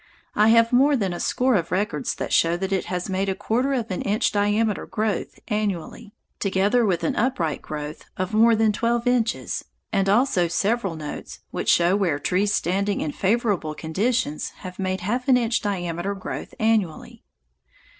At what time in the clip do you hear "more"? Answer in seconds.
0.73-0.95, 8.33-8.55